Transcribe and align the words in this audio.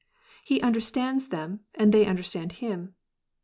He 0.43 0.59
understands 0.61 1.27
them, 1.27 1.59
and 1.75 1.91
they 1.93 2.07
understand 2.07 2.53
him. 2.53 2.95